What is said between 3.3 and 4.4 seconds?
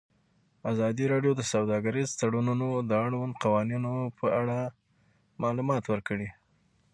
قوانینو په